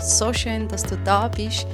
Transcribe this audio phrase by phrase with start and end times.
[0.00, 1.66] So schön, dass du da bist.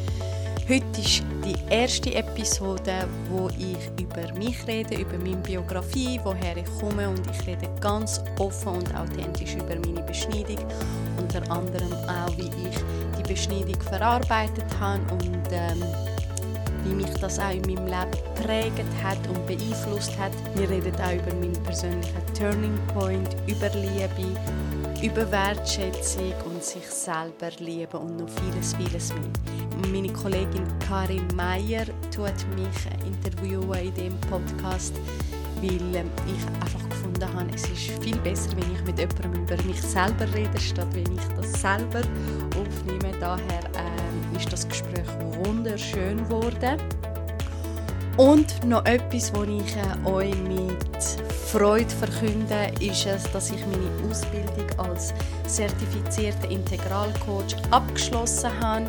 [0.67, 6.65] Heute ist die erste Episode, wo ich über mich rede, über meine Biografie, woher ich
[6.81, 10.59] komme und ich rede ganz offen und authentisch über meine Beschneidung,
[11.19, 12.79] unter anderem auch, wie ich
[13.19, 15.85] die Beschneidung verarbeitet habe und ähm,
[16.85, 20.33] wie mich das auch in meinem Leben prägt hat und beeinflusst hat.
[20.55, 24.39] Wir reden auch über meinen persönlichen Turning Point, über Liebe,
[25.03, 29.93] über Wertschätzung und sich selber lieben und noch vieles, vieles mehr.
[29.93, 34.95] Meine Kollegin Karin Meyer tut mich in dem Podcast,
[35.61, 39.63] weil ähm, ich einfach gefunden habe, es ist viel besser, wenn ich mit jemandem über
[39.65, 42.03] mich selber rede, statt wenn ich das selber
[42.59, 43.17] aufnehme.
[43.21, 45.07] Daher äh, ist das Gespräch
[45.45, 46.79] wunderschön geworden.
[48.17, 51.03] Und noch etwas, was ich äh, euch mit
[51.51, 55.13] Freude verkünde, ist es, dass ich meine Ausbildung als
[55.49, 58.89] zertifizierter Integralcoach abgeschlossen habe.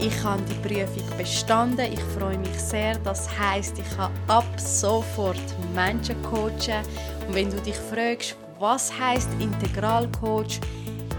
[0.00, 1.92] Ich habe die Prüfung bestanden.
[1.92, 2.98] Ich freue mich sehr.
[2.98, 5.36] Das heißt, ich kann ab sofort
[5.74, 6.82] Menschen coachen.
[7.28, 10.60] Und wenn du dich fragst, was heißt Integralcoach?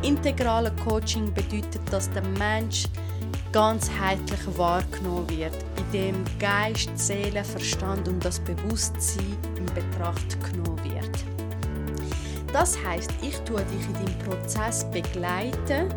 [0.02, 2.86] Integrale Coaching bedeutet, dass der Mensch
[3.58, 11.10] ganzheitlich wahrgenommen wird, bei dem Geist, Seele, Verstand und das Bewusstsein in Betracht genommen wird.
[12.54, 15.92] Das heißt, ich tue dich in deinem Prozess begleiten,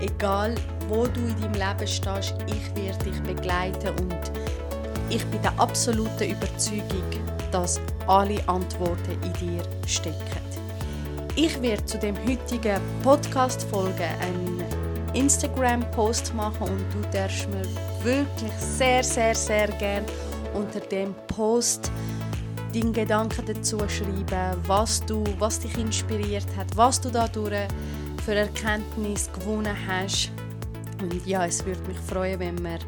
[0.00, 0.56] egal
[0.88, 4.32] wo du in deinem Leben stehst, ich werde dich begleiten und
[5.08, 7.04] ich bin der absoluten Überzeugung,
[7.52, 10.44] dass alle Antworten in dir stecken.
[11.36, 14.53] Ich werde zu dem heutigen Podcast-Folge einen
[15.14, 17.64] Instagram-Post machen und du darfst mir
[18.02, 20.04] wirklich sehr, sehr, sehr gern
[20.54, 21.90] unter dem Post
[22.74, 27.68] deinen Gedanken dazu schreiben, was, du, was dich inspiriert hat, was du dadurch
[28.24, 30.30] für Erkenntnis gewonnen hast.
[31.00, 32.78] Und ja, es würde mich freuen, wenn wir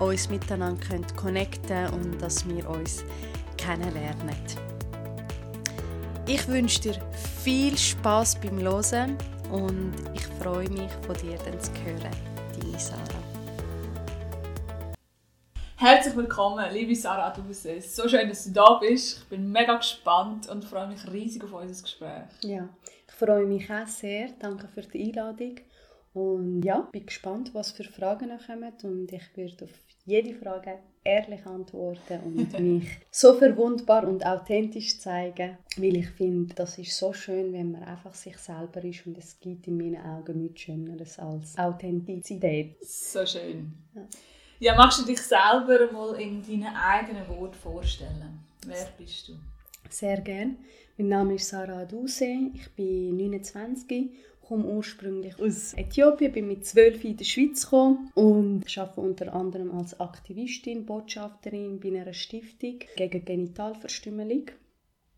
[0.00, 0.80] uns miteinander
[1.16, 3.04] connecten können und dass wir uns
[3.56, 4.36] kennenlernen.
[6.26, 6.94] Ich wünsche dir
[7.42, 9.16] viel Spaß beim Hören
[9.52, 12.10] und ich freue mich, von dir dann zu hören.
[12.58, 12.98] Deine Sarah.
[15.76, 17.80] Herzlich willkommen, liebe Sarah Duse.
[17.82, 19.18] So schön, dass du da bist.
[19.18, 22.24] Ich bin mega gespannt und freue mich riesig auf unser Gespräch.
[22.42, 22.68] Ja,
[23.06, 24.30] ich freue mich auch sehr.
[24.38, 25.56] Danke für die Einladung.
[26.14, 29.70] Und ja, bin gespannt, was für Fragen noch kommen und ich werde auf
[30.04, 36.78] jede Frage ehrlich antworten und mich so verwundbar und authentisch zeigen, weil ich finde, das
[36.78, 40.42] ist so schön, wenn man einfach sich selber ist und es gibt in meinen Augen
[40.42, 42.76] nichts Schöneres als Authentizität.
[42.84, 43.72] So schön.
[43.94, 44.02] Ja.
[44.60, 48.40] ja, magst du dich selber mal in deinen eigenen Worten vorstellen?
[48.66, 49.32] Wer bist du?
[49.88, 50.56] Sehr gern.
[50.96, 54.10] Mein Name ist Sarah Duse, ich bin 29
[54.52, 59.70] komme ursprünglich aus Äthiopien, bin mit zwölf in die Schweiz gekommen und arbeite unter anderem
[59.70, 64.50] als Aktivistin, Botschafterin bei einer Stiftung gegen Genitalverstümmelung.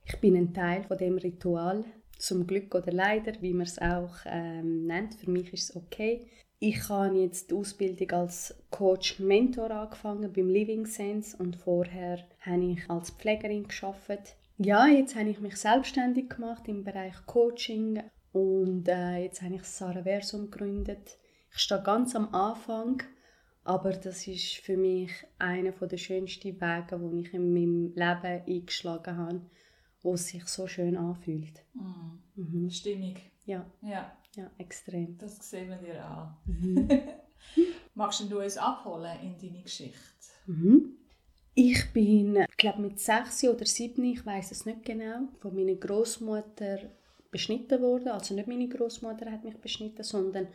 [0.04, 1.84] Ich bin ein Teil von dem Ritual,
[2.16, 5.14] zum Glück oder leider, wie man es auch ähm, nennt.
[5.14, 6.28] Für mich ist es okay.
[6.60, 12.88] Ich habe jetzt die Ausbildung als Coach-Mentor angefangen beim Living Sense und vorher habe ich
[12.88, 14.36] als Pflegerin geschafft.
[14.58, 18.00] Ja, jetzt habe ich mich selbstständig gemacht im Bereich Coaching
[18.34, 21.18] und äh, jetzt habe ich das Saraversum gegründet.
[21.52, 23.00] Ich stehe ganz am Anfang,
[23.62, 29.16] aber das ist für mich einer der schönsten Wege, die ich in meinem Leben eingeschlagen
[29.16, 29.40] habe,
[30.02, 31.62] wo es sich so schön anfühlt.
[31.74, 32.40] Mm.
[32.40, 32.70] Mhm.
[32.70, 33.30] Stimmig.
[33.46, 33.64] Ja.
[33.82, 34.16] ja.
[34.34, 35.16] Ja, extrem.
[35.16, 36.36] Das sehen wir dir an.
[36.46, 36.88] Mhm.
[37.94, 39.96] Magst du uns abholen in deine Geschichte?
[40.46, 40.96] Mhm.
[41.54, 46.80] Ich bin, glaube mit sechs oder sieben, ich weiß es nicht genau, von meiner Großmutter
[47.34, 48.08] beschnitten worden.
[48.08, 50.46] Also nicht meine Großmutter hat mich beschnitten, sondern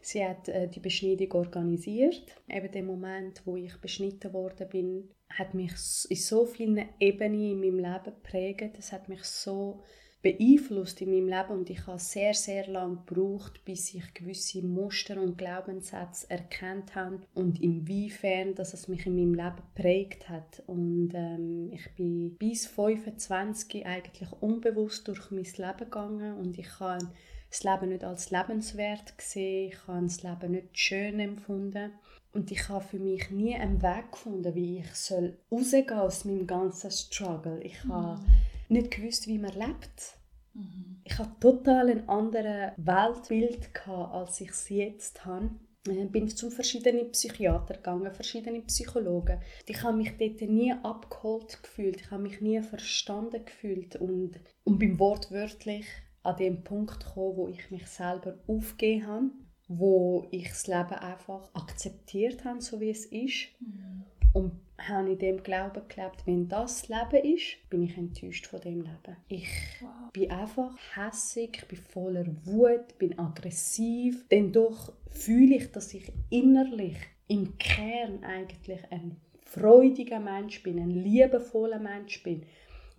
[0.00, 2.22] sie hat äh, die Beschneidung organisiert.
[2.48, 5.72] Eben der Moment, wo ich beschnitten worden bin, hat mich
[6.08, 8.76] in so vielen Ebenen in meinem Leben geprägt.
[8.78, 9.82] Es hat mich so
[10.22, 15.20] beeinflusst in meinem Leben und ich habe sehr, sehr lange gebraucht, bis ich gewisse Muster
[15.20, 20.62] und Glaubenssätze erkannt habe und inwiefern dass es mich in meinem Leben prägt hat.
[20.66, 27.08] Und ähm, ich bin bis 25 eigentlich unbewusst durch mein Leben gegangen und ich habe
[27.48, 31.92] das Leben nicht als lebenswert gesehen, ich habe das Leben nicht schön empfunden.
[32.32, 36.46] Und ich habe für mich nie einen Weg gefunden, wie ich soll rausgehen aus meinem
[36.46, 37.60] ganzen Struggle.
[37.60, 38.26] Ich habe mhm
[38.70, 40.18] nicht gewusst, wie man lebt.
[40.54, 41.00] Mhm.
[41.04, 45.50] Ich hatte total ein anderes Weltbild, gehabt, als ich es jetzt habe.
[45.86, 49.40] Ich äh, bin zu verschiedenen Psychiatern gegangen, verschiedene Psychologen.
[49.66, 54.78] Ich habe mich dort nie abgeholt gefühlt, ich habe mich nie verstanden gefühlt und, und
[54.78, 55.86] bin wortwörtlich
[56.22, 59.30] an dem Punkt gekommen, wo ich mich selber aufgegeben habe,
[59.68, 63.48] wo ich das Leben einfach akzeptiert habe, so wie es ist.
[63.60, 64.04] Mhm.
[64.32, 64.52] Und
[64.88, 69.16] habe in dem Glauben gelebt, wenn das Leben ist, bin ich enttäuscht von dem Leben.
[69.28, 69.48] Ich
[69.80, 70.12] wow.
[70.12, 74.26] bin einfach hässig, bin voller Wut, bin aggressiv.
[74.28, 76.96] Denn doch fühle ich, dass ich innerlich
[77.28, 82.44] im Kern eigentlich ein freudiger Mensch bin, ein liebevoller Mensch bin.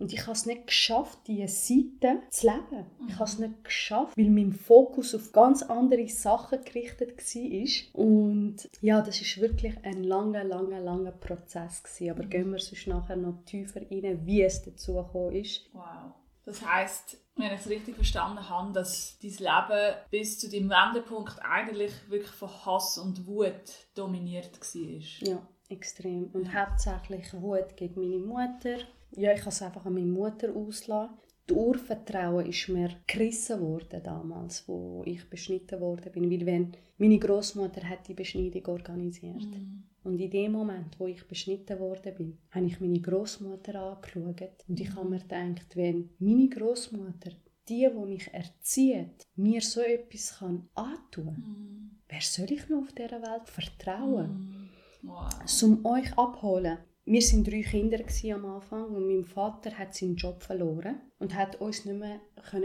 [0.02, 2.86] Und ich habe es nicht geschafft, diese Seite zu leben.
[2.98, 3.08] Mhm.
[3.08, 8.04] Ich habe es nicht geschafft, weil mein Fokus auf ganz andere Sachen gerichtet war.
[8.04, 11.84] Und ja, das ist wirklich ein langer, langer, langer Prozess.
[11.84, 12.10] Gewesen.
[12.10, 12.30] Aber mhm.
[12.30, 15.70] gehen wir sonst nachher noch tiefer rein, wie es dazu gekommen ist.
[15.72, 16.14] Wow.
[16.44, 21.38] Das heisst, wenn ich es richtig verstanden habe, dass dein Leben bis zu dem Wendepunkt
[21.42, 23.52] eigentlich wirklich von Hass und Wut
[23.94, 25.28] dominiert war.
[25.28, 26.24] Ja, extrem.
[26.32, 26.66] Und ja.
[26.66, 28.78] hauptsächlich Wut gegen meine Mutter,
[29.16, 31.16] ja, ich habe es einfach an meine Mutter auslassen.
[31.46, 37.18] Das Urvertrauen ist mir gerissen worden damals, wo ich beschnitten worden bin, weil wenn meine
[37.18, 39.42] Großmutter hat die Beschneidung organisiert.
[39.42, 39.82] Mhm.
[40.04, 44.80] Und in dem Moment, wo ich beschnitten worden bin, habe ich meine Großmutter angeschaut und
[44.80, 44.96] ich mhm.
[44.96, 47.30] habe mir gedacht, wenn meine Großmutter
[47.68, 51.90] die, die mich erzieht, mir so etwas kann antun, mhm.
[52.08, 54.68] wer soll ich noch auf dieser Welt vertrauen?
[55.02, 55.08] Mhm.
[55.08, 55.62] Wow.
[55.62, 57.98] Um euch abholen, wir waren drei Kinder
[58.32, 62.20] am Anfang und mein Vater hat seinen Job verloren und hat uns nicht mehr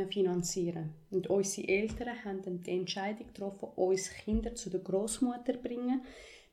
[0.10, 5.60] finanzieren Und unsere Eltern haben dann die Entscheidung getroffen, uns Kinder zu der Großmutter zu
[5.60, 6.02] bringen,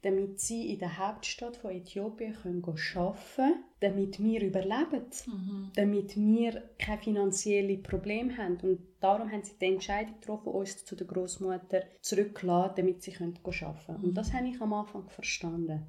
[0.00, 5.70] damit sie in der Hauptstadt von Äthiopien können arbeiten können, damit wir überleben, mhm.
[5.74, 8.58] damit wir keine finanziellen Probleme haben.
[8.62, 13.42] Und darum haben sie die Entscheidung getroffen, uns zu der Großmutter zurückzulassen, damit sie arbeiten
[13.42, 13.98] können.
[13.98, 14.04] Mhm.
[14.04, 15.86] Und das habe ich am Anfang verstanden.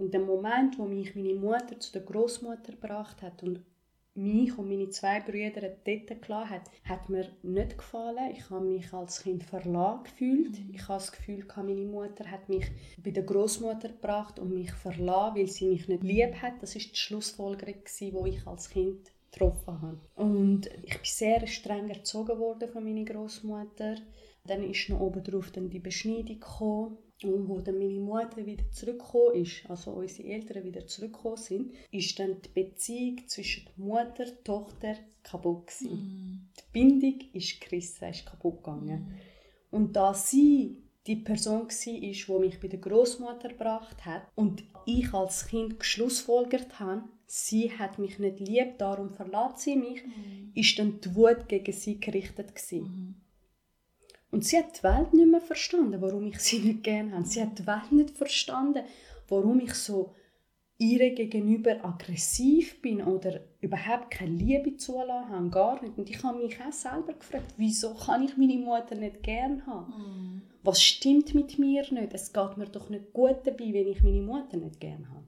[0.00, 3.60] Und der Moment, wo mich meine Mutter zu der Großmutter gebracht hat und
[4.14, 8.34] mich und meine zwei Brüder dort gelassen hat, hat mir nicht gefallen.
[8.34, 10.58] Ich habe mich als Kind verlassen gefühlt.
[10.58, 10.74] Mhm.
[10.74, 12.64] Ich habe das Gefühl, meine Mutter hat mich
[13.04, 16.62] bei der Großmutter gebracht und mich verlassen, weil sie mich nicht lieb hat.
[16.62, 20.00] Das ist die Schlussfolgerung, die ich als Kind getroffen habe.
[20.16, 23.96] Und ich bin sehr streng erzogen worden von meiner Großmutter.
[24.46, 26.96] Dann ist noch oben drauf dann die Beschneidung gekommen.
[27.22, 32.18] Und wo dann meine Mutter wieder zurückgekommen ist, also unsere Eltern wieder zurückgekommen sind, ist
[32.18, 35.92] dann die Beziehung zwischen Mutter und Tochter kaputt gewesen.
[35.92, 36.48] Mm.
[36.58, 39.20] Die Bindung ist gerissen, ist kaputt gegangen.
[39.70, 39.76] Mm.
[39.76, 45.12] Und da sie die Person war, die mich bei der Großmutter gebracht hat und ich
[45.12, 50.52] als Kind geschlussfolgert habe, sie hat mich nicht lieb, darum verlässt sie mich, mm.
[50.54, 53.20] ist dann die Wut gegen sie gerichtet gewesen.
[54.30, 57.26] Und sie hat die Welt nicht mehr verstanden, warum ich sie nicht gerne habe.
[57.26, 58.84] Sie hat die Welt nicht verstanden,
[59.28, 60.14] warum ich so
[60.78, 65.98] ihr gegenüber aggressiv bin oder überhaupt keine Liebe zulassen habe, gar nicht.
[65.98, 69.90] Und ich habe mich auch selber gefragt, wieso kann ich meine Mutter nicht gerne haben?
[69.92, 70.42] Mm.
[70.62, 72.14] Was stimmt mit mir nicht?
[72.14, 75.26] Es geht mir doch nicht gut dabei, wenn ich meine Mutter nicht gerne habe.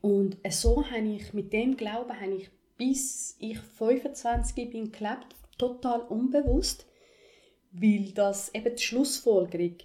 [0.00, 6.00] Und so habe ich, mit dem Glauben habe ich, bis ich 25 bin, gelebt, total
[6.00, 6.84] unbewusst
[7.74, 9.76] weil das eben die Schlussfolgerung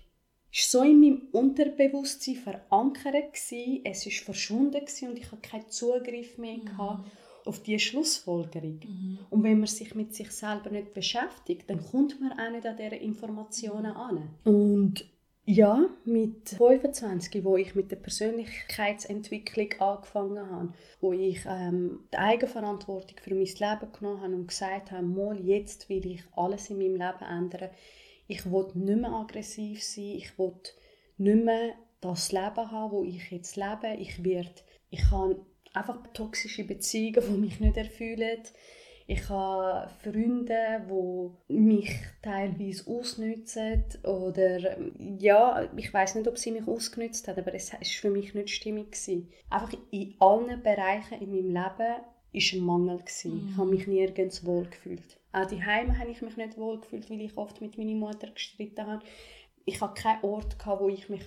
[0.51, 5.69] ist so in meinem Unterbewusstsein verankert gewesen, es ist verschwunden gewesen und ich hatte keinen
[5.69, 7.03] Zugriff mehr mhm.
[7.45, 8.79] auf diese Schlussfolgerung.
[8.83, 9.19] Mhm.
[9.29, 12.77] Und wenn man sich mit sich selber nicht beschäftigt, dann kommt man auch nicht an
[12.77, 14.29] diese Informationen an.
[14.43, 15.05] Und
[15.51, 23.17] ja, mit 25, wo ich mit der Persönlichkeitsentwicklung angefangen habe, wo ich ähm, die Eigenverantwortung
[23.19, 26.97] für mein Leben genommen habe und gesagt habe, mal jetzt will ich alles in meinem
[26.97, 27.71] Leben ändern.
[28.27, 30.53] Ich will nicht mehr aggressiv sein, ich will
[31.17, 33.95] nicht mehr das Leben haben, wo ich jetzt lebe.
[33.97, 34.51] Ich werde,
[34.91, 38.43] ich habe einfach toxische Beziehungen, die mich nicht erfüllen.
[39.11, 41.89] Ich habe Freunde, die mich
[42.21, 44.77] teilweise ausnutzen oder
[45.17, 48.51] ja, ich weiß nicht, ob sie mich ausgenutzt haben, aber es war für mich nicht
[48.51, 48.95] stimmig.
[49.49, 52.99] Einfach in allen Bereichen in meinem Leben war ein Mangel.
[53.23, 53.49] Mhm.
[53.49, 55.19] Ich habe mich nirgends wohl gefühlt.
[55.31, 58.29] Auch die Heime habe ich mich nicht wohl gefühlt, weil ich oft mit meiner Mutter
[58.29, 59.03] gestritten habe.
[59.65, 61.23] Ich hatte keinen Ort, wo ich mich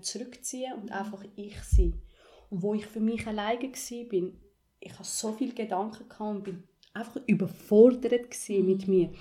[0.00, 2.00] zurückziehen konnte und einfach ich sein.
[2.48, 4.32] Und wo ich für mich alleine war,
[4.80, 6.62] ich hatte so viele Gedanken und bin
[6.96, 9.12] einfach überfordert mit mir.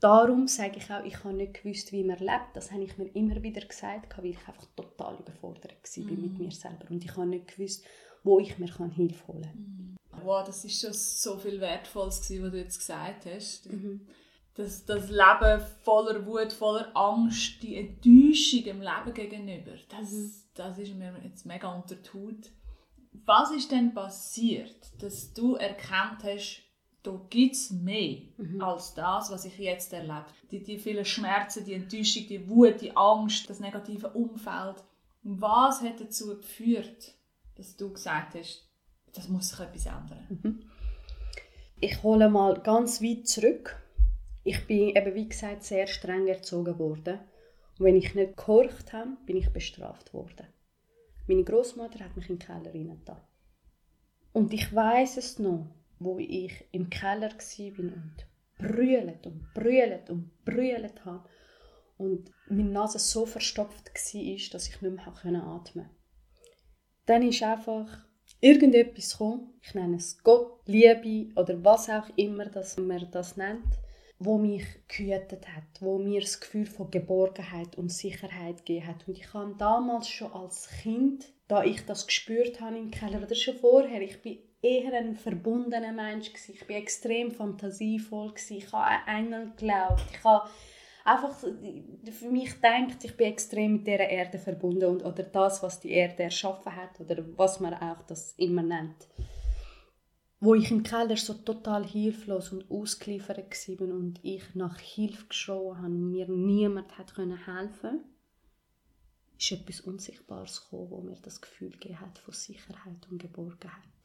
[0.00, 2.54] Darum sage ich auch, ich habe nicht gewusst, wie man lebt.
[2.54, 6.22] Das habe ich mir immer wieder gesagt, weil ich einfach total überfordert war mm.
[6.22, 6.86] mit mir selber.
[6.88, 7.84] Und ich habe nicht gewusst,
[8.24, 9.52] wo ich mir Hilfe holen kann.
[9.52, 10.24] Mm.
[10.24, 13.70] Wow, das ist schon so viel Wertvolles, gewesen, was du jetzt gesagt hast.
[13.70, 14.06] Mhm.
[14.54, 20.32] Das, das Leben voller Wut, voller Angst, die Enttäuschung im Leben gegenüber, das, mhm.
[20.54, 22.50] das ist mir jetzt mega unter die Haut.
[23.24, 26.62] Was ist denn passiert, dass du erkannt hast,
[27.02, 28.60] da gibt es mehr mhm.
[28.60, 30.26] als das, was ich jetzt erlebe.
[30.50, 34.84] Die, die vielen Schmerzen, die Enttäuschung, die Wut, die Angst, das negative Umfeld.
[35.22, 37.14] Was hat dazu geführt,
[37.56, 38.68] dass du gesagt hast,
[39.14, 40.26] das muss sich etwas ändern?
[40.28, 40.62] Mhm.
[41.80, 43.76] Ich hole mal ganz weit zurück.
[44.44, 47.20] Ich bin eben, wie gesagt, sehr streng erzogen worden.
[47.78, 50.46] Und wenn ich nicht gehorcht habe, bin ich bestraft worden.
[51.26, 53.20] Meine Großmutter hat mich in den Keller reingetan.
[54.32, 55.66] Und ich weiß es noch,
[56.00, 58.26] wo ich im Keller war und
[58.58, 61.28] brüllt und brüllt und brüllt habe
[61.98, 65.90] und meine Nase so verstopft war, dass ich nicht mehr atmen konnte.
[67.06, 68.06] Dann ist einfach
[68.40, 73.78] irgendetwas gekommen, ich nenne es Gott, Liebe oder was auch immer dass man das nennt,
[74.18, 79.08] wo mich gehütet hat, wo mir das Gefühl von Geborgenheit und Sicherheit gegeben hat.
[79.08, 83.34] Und ich habe damals schon als Kind, da ich das gespürt habe im Keller, oder
[83.34, 86.54] schon vorher, ich bin eher ein verbundener Mensch gewesen.
[86.54, 88.56] Ich bin extrem fantasievoll gewesen.
[88.56, 90.02] Ich habe an Engel geglaubt.
[90.12, 90.48] Ich habe
[91.04, 95.80] einfach für mich gedacht, ich bin extrem mit der Erde verbunden und oder das, was
[95.80, 99.08] die Erde erschaffen hat oder was man auch das immer nennt.
[100.40, 105.76] Wo ich im Keller so total hilflos und ausgeliefert war und ich nach Hilfe geschrien
[105.76, 108.04] habe und mir niemand hat können helfen
[109.38, 113.99] ist etwas Unsichtbares gekommen, wo mir das Gefühl gegeben hat von Sicherheit und Geborgenheit.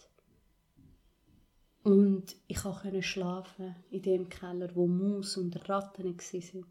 [1.85, 6.65] Und ich konnte schlafen in dem Keller, wo Maus und Ratten waren.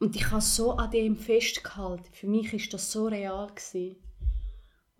[0.00, 2.12] Und ich habe so an dem festgehalten.
[2.12, 3.94] Für mich ist das so real gewesen.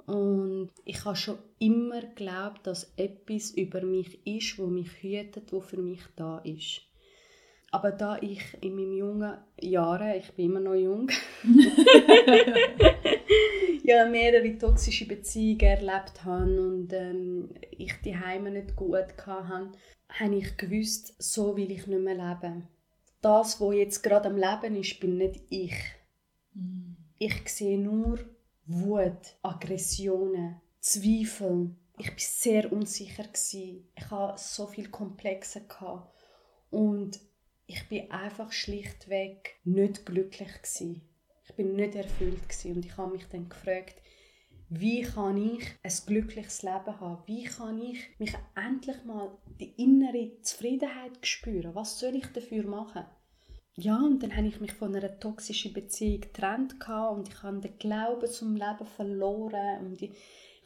[0.06, 5.60] Und ich habe schon immer geglaubt, dass etwas über mich ist, wo mich hütet, wo
[5.60, 6.82] für mich da ist.
[7.72, 11.10] Aber da ich in meinen jungen Jahren, ich bin immer noch jung,
[13.84, 19.72] ja, mehrere toxische Beziehungen erlebt habe und ähm, ich die Heime nicht gut hatte,
[20.08, 22.68] habe ich gewusst, so will ich nicht mehr leben.
[23.20, 25.74] Das, was jetzt gerade am Leben ist, bin nicht ich.
[26.54, 26.94] Mm.
[27.18, 28.18] Ich sehe nur
[28.66, 31.70] Wut, Aggressionen, Zweifel.
[31.98, 33.24] Ich war sehr unsicher.
[33.32, 35.62] Ich hatte so viele Komplexe.
[36.70, 37.20] Und
[37.66, 41.02] ich bin einfach schlichtweg nicht glücklich gewesen.
[41.46, 42.76] Ich bin nicht erfüllt gewesen.
[42.76, 43.96] und ich habe mich dann gefragt,
[44.70, 47.22] wie kann ich ein glückliches Leben haben?
[47.26, 51.74] Wie kann ich mich endlich mal die innere Zufriedenheit spüren?
[51.74, 53.04] Was soll ich dafür machen?
[53.76, 57.78] Ja, und dann habe ich mich von einer toxischen Beziehung getrennt und ich habe den
[57.78, 60.12] Glauben zum Leben verloren und ich,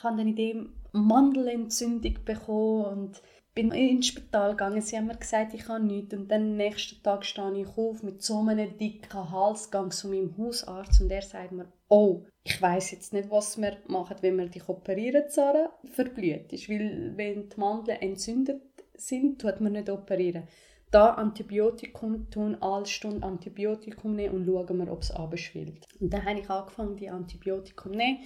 [0.02, 3.22] habe dann in dem Mandelentzündung bekommen und
[3.58, 4.80] bin ins Spital gegangen.
[4.80, 6.14] Sie haben mir gesagt, ich habe nichts.
[6.14, 10.36] Und dann am nächsten Tag stehe ich auf mit so einem dicken Halsgang zu meinem
[10.38, 14.46] Hausarzt und er sagt mir, oh, ich weiß jetzt nicht, was wir machen, wenn wir
[14.46, 16.68] dich operieren, Sarah, verblüht ist.
[16.68, 18.62] Weil wenn die Mandeln entzündet
[18.94, 20.44] sind, tut man nicht operieren.
[20.92, 25.84] Da Antibiotikum tun, alle Stunden Antibiotikum nehmen und schauen wir, ob es abschwillt.
[25.98, 28.18] Und dann habe ich angefangen, die Antibiotikum zu nehmen.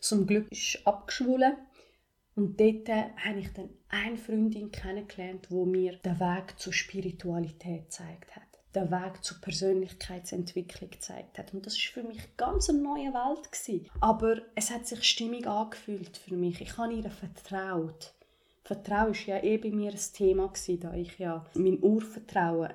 [0.00, 1.54] Zum Glück ist es abgeschwollen.
[2.36, 8.34] Und dort habe ich dann eine Freundin kennengelernt, wo mir den Weg zur Spiritualität gezeigt
[8.34, 8.42] hat.
[8.74, 11.54] Den Weg zur Persönlichkeitsentwicklung gezeigt hat.
[11.54, 13.52] Und das war für mich ganz eine neue Welt.
[13.52, 13.86] Gewesen.
[14.00, 16.60] Aber es hat sich stimmig angefühlt für mich.
[16.60, 18.14] Ich habe ihr vertraut.
[18.64, 22.70] Vertrauen war ja eh bei mir ein Thema, gewesen, da ich ja mein Urvertrauen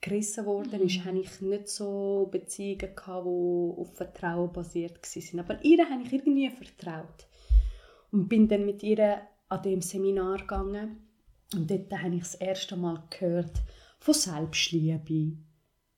[0.00, 1.04] gerissen worden ist, mhm.
[1.04, 5.40] hatte ich nicht so Beziehungen, gehabt, die auf Vertrauen basiert waren.
[5.40, 7.26] Aber ihr habe ich irgendwie vertraut.
[8.10, 11.08] Und bin dann mit ihr an dem Seminar gegangen.
[11.54, 13.62] Und dort habe ich das erste Mal gehört
[13.98, 15.36] von Selbstliebe,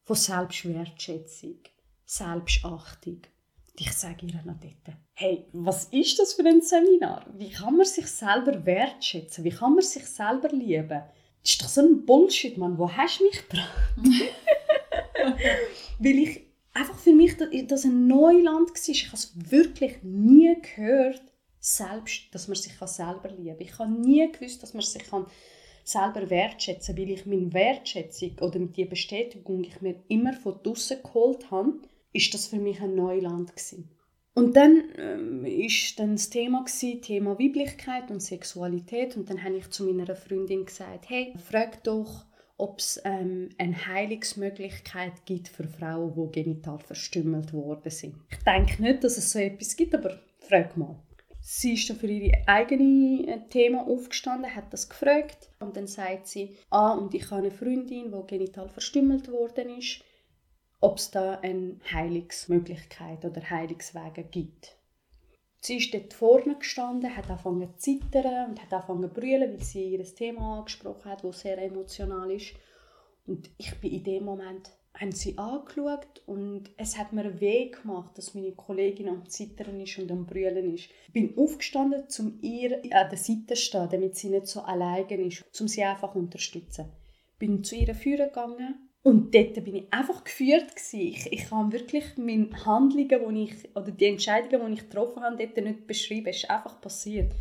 [0.05, 1.59] von Selbstwertschätzung,
[2.05, 3.23] Selbstachtung.
[3.71, 7.27] Und ich sage ihr noch dort, hey, was ist das für ein Seminar?
[7.37, 9.45] Wie kann man sich selber wertschätzen?
[9.45, 11.03] Wie kann man sich selber lieben?
[11.43, 12.79] Das ist doch so ein Bullshit, Mann.
[12.79, 13.67] Wo hast du mich dran?
[15.99, 16.41] Weil ich
[16.75, 18.89] einfach für mich das ein Neuland war.
[18.89, 21.23] Ich habe es wirklich nie gehört,
[21.61, 23.61] selbst, dass man sich selber lieben kann.
[23.61, 25.05] Ich habe nie gewusst, dass man sich
[25.85, 31.03] selber wertschätzen kann, weil ich meine Wertschätzung oder die Bestätigung ich mir immer von draußen
[31.03, 31.81] geholt habe,
[32.13, 33.91] ist das für mich ein Neuland gewesen.
[34.35, 39.57] Und dann ähm, ist dann das Thema gewesen, Thema Weiblichkeit und Sexualität und dann habe
[39.57, 42.25] ich zu meiner Freundin gesagt, hey, frag doch,
[42.57, 48.15] ob es ähm, eine Heilungsmöglichkeit gibt für Frauen, die genital verstümmelt worden sind.
[48.31, 50.97] Ich denke nicht, dass es so etwas gibt, aber frag mal.
[51.51, 56.27] Sie ist dann für ihre eigene äh, Thema aufgestanden, hat das gefragt und dann sagt
[56.27, 60.05] sie, ah, und ich habe eine Freundin, die genital verstümmelt worden ist,
[60.81, 64.77] ob es da eine Heilungsmöglichkeit oder Heilungswege gibt.
[65.63, 69.63] Sie ist dort vorne gestanden, hat angefangen zu zittern und hat angefangen zu brüllen, weil
[69.63, 72.53] sie ihr Thema angesprochen hat, das sehr emotional ist.
[73.27, 78.19] Und ich bin in dem Moment haben sie angeschaut und es hat mir weh gemacht,
[78.19, 80.89] dass meine Kollegin am Zittern ist und am Brüllen ist.
[81.07, 85.27] Ich bin aufgestanden, um ihr an der Seite zu stehen, damit sie nicht so alleine
[85.27, 86.87] ist, um sie einfach zu unterstützen.
[87.33, 91.73] Ich bin zu ihr führen gegangen und dort bin ich einfach geführt Ich, ich kann
[91.73, 96.27] wirklich meine Handlungen, die ich, oder die Entscheidungen, die ich getroffen habe, dort nicht beschreiben.
[96.27, 97.33] Es ist einfach passiert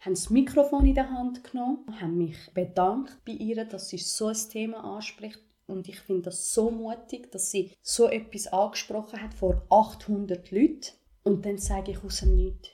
[0.00, 4.28] haben das Mikrofon in der Hand genommen, haben mich bedankt bei ihr, dass sie so
[4.28, 9.34] ein Thema anspricht und ich finde das so mutig, dass sie so etwas angesprochen hat
[9.34, 10.92] vor 800 Leuten.
[11.24, 12.70] Und dann sage ich aus dem Nichts.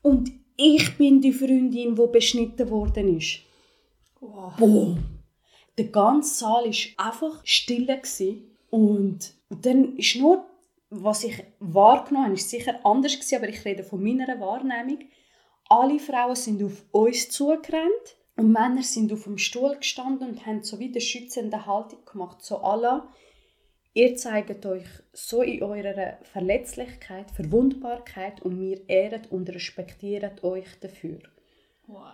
[0.00, 3.40] Und ich bin die Freundin, die beschnitten worden ist.
[4.18, 4.56] Wow.
[4.56, 4.98] Boom.
[5.76, 7.86] Der ganze Saal war einfach still.
[8.70, 10.46] Und dann ist nur,
[10.88, 15.00] was ich wahrgenommen habe, ist sicher anders gewesen, aber ich rede von meiner Wahrnehmung.
[15.68, 20.62] Alle Frauen sind auf uns zugerannt und Männer sind auf dem Stuhl gestanden und haben
[20.62, 22.42] so wie eine schützende Haltung gemacht.
[22.42, 23.12] So Allah,
[23.92, 31.18] ihr zeigt euch so in eurer Verletzlichkeit, Verwundbarkeit und wir ehren und respektieren euch dafür.
[31.86, 32.04] Wow.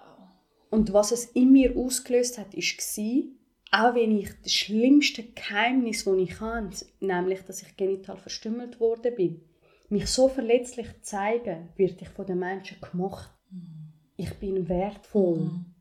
[0.69, 3.23] Und was es in mir ausgelöst hat, war,
[3.71, 9.15] auch wenn ich das schlimmste Geheimnis, das ich habe, nämlich, dass ich genital verstümmelt worden
[9.15, 9.43] bin,
[9.91, 13.31] mich so verletzlich zeigen, wird ich von den Menschen gemacht.
[13.49, 13.93] Mhm.
[14.17, 15.39] Ich bin wertvoll.
[15.39, 15.76] Mhm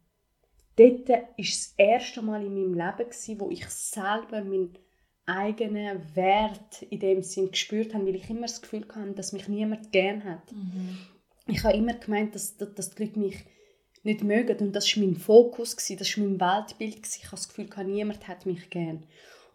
[0.75, 4.77] dort war das erste Mal in meinem Leben, wo ich selber meinen
[5.25, 9.48] eigenen Wert in dem Sinn gespürt habe, weil ich immer das Gefühl hatte, dass mich
[9.48, 10.51] niemand gern hat.
[10.51, 10.98] Mhm.
[11.48, 13.46] Ich habe immer gemeint, dass, dass die Leute mich
[14.03, 17.08] nicht mögen und das war mein Fokus, das war mein Weltbild.
[17.08, 19.03] Ich habe das Gefühl, niemand hat mich gern.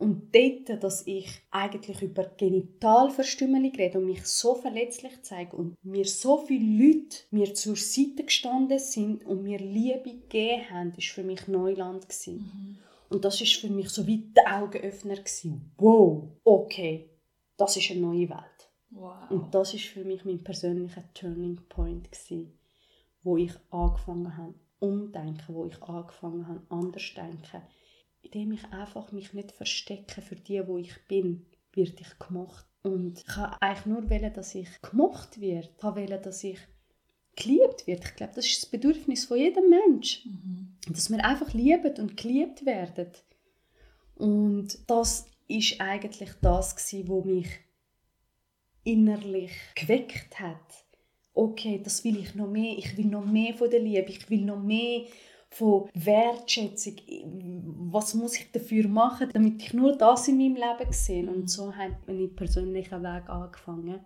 [0.01, 6.07] Und dort, dass ich eigentlich über Genitalverstümmelung rede und mich so verletzlich zeige und mir
[6.07, 11.23] so viele Leute mir zur Seite gestanden sind und mir Liebe gegeben haben, war für
[11.23, 12.07] mich Neuland.
[12.27, 12.79] Mhm.
[13.11, 15.17] Und das war für mich so wie der Augenöffner.
[15.17, 15.71] Gewesen.
[15.77, 17.11] Wow, okay,
[17.59, 18.71] das ist eine neue Welt.
[18.89, 19.31] Wow.
[19.31, 22.59] Und das war für mich mein persönlicher Turning Point, gewesen,
[23.23, 27.63] wo ich angefangen habe, umdenken, wo ich angefangen habe, anders zu denken
[28.23, 32.67] indem ich einfach mich nicht verstecke für die, wo ich bin, werde ich gemacht.
[32.83, 35.69] Und ich wollte eigentlich nur wollen, dass ich gemacht werde.
[35.77, 36.59] Ich wollte, dass ich
[37.37, 38.07] geliebt werde.
[38.07, 40.25] Ich glaube, das ist das Bedürfnis von jedem Mensch.
[40.25, 40.77] Mhm.
[40.89, 43.11] Dass wir einfach lieben und geliebt werden.
[44.17, 47.49] Und das ist eigentlich das, was mich
[48.85, 50.85] innerlich geweckt hat.
[51.33, 52.77] Okay, das will ich noch mehr.
[52.77, 54.11] Ich will noch mehr von der Liebe.
[54.11, 55.05] Ich will noch mehr
[55.51, 56.95] von Wertschätzung.
[57.91, 61.29] Was muss ich dafür machen, damit ich nur das in meinem Leben sehe?
[61.29, 64.01] Und so hat mein persönlicher Weg angefangen.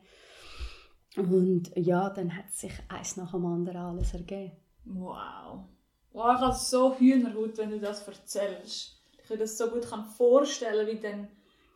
[1.16, 4.52] Und ja, dann hat sich eins nach dem anderen alles ergeben.
[4.84, 5.64] Wow.
[6.12, 9.00] Wow, ich habe so Hühnerhaut, wenn du das erzählst.
[9.18, 11.28] Ich kann das so gut vorstellen, wie du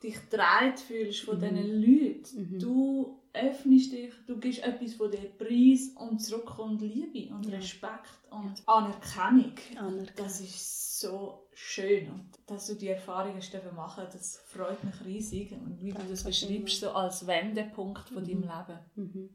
[0.03, 1.41] dich gedreht fühlst von mhm.
[1.41, 2.55] diesen Leuten.
[2.55, 2.59] Mhm.
[2.59, 8.59] Du öffnest dich, du gibst etwas von dir preis und zurückkommt Liebe und Respekt und
[8.59, 8.65] ja.
[8.67, 9.53] Anerkennung.
[9.77, 10.09] Anerkennung.
[10.17, 15.53] Das ist so schön und dass du die Erfahrung hast machen das freut mich riesig
[15.53, 18.27] und wie du das beschreibst, so als Wendepunkt von mhm.
[18.27, 18.79] deinem Leben.
[18.97, 19.31] Mhm.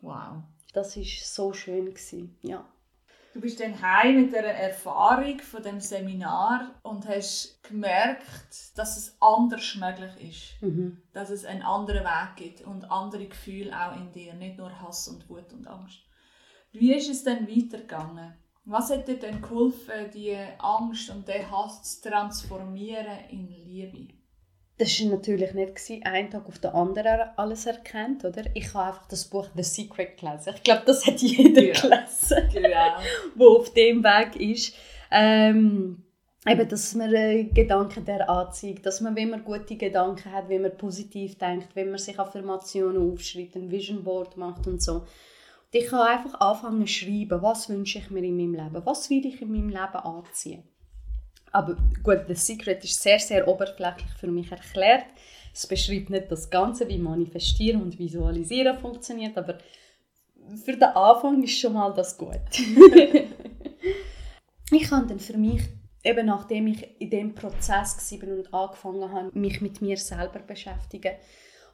[0.00, 0.42] Wow.
[0.72, 2.36] Das ist so schön gewesen.
[2.42, 2.64] ja.
[3.38, 9.16] Du bist dann heim mit der Erfahrung von dem Seminar und hast gemerkt, dass es
[9.20, 11.00] anders möglich ist, mhm.
[11.12, 15.06] dass es einen anderen Weg gibt und andere Gefühle auch in dir, nicht nur Hass
[15.06, 16.00] und Wut und Angst.
[16.72, 18.34] Wie ist es dann weitergegangen?
[18.64, 24.17] Was hat dir denn geholfen, die Angst und den Hass zu transformieren in Liebe?
[24.78, 28.44] Das war natürlich nicht ein Tag auf den anderen alles erkennt, oder?
[28.54, 30.54] Ich habe einfach das Buch The Secret gelesen.
[30.54, 31.72] Ich glaube, das hat jeder ja.
[31.72, 32.48] gelesen,
[33.34, 34.74] wo auf dem Weg ist.
[35.10, 36.04] Ähm,
[36.46, 40.62] eben, dass man äh, Gedanken der anzieht, dass man, wenn man gute Gedanken hat, wenn
[40.62, 44.94] man positiv denkt, wenn man sich Affirmationen aufschreibt, ein Vision Board macht und so.
[44.94, 45.04] Und
[45.72, 49.26] ich kann einfach anfangen zu schreiben, was wünsche ich mir in meinem Leben, was will
[49.26, 50.62] ich in meinem Leben anziehen.
[51.52, 55.06] Aber gut, The Secret ist sehr, sehr oberflächlich für mich erklärt.
[55.52, 59.58] Es beschreibt nicht das Ganze, wie Manifestieren und Visualisieren funktioniert, aber
[60.64, 62.38] für den Anfang ist schon mal das gut.
[64.70, 65.62] ich habe dann für mich,
[66.04, 71.12] eben nachdem ich in dem Prozess war und angefangen habe, mich mit mir selber beschäftigen,